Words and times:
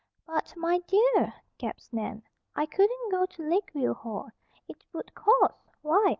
"But, 0.25 0.55
my 0.57 0.79
DEAR!" 0.79 1.31
gasped 1.59 1.93
Nan. 1.93 2.23
"I 2.55 2.65
couldn't 2.65 3.11
go 3.11 3.27
to 3.27 3.47
Lakeview 3.47 3.93
Hall. 3.93 4.29
It 4.67 4.83
would 4.93 5.13
cost, 5.13 5.69
why! 5.83 6.09